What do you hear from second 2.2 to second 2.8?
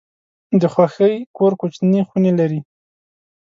لري.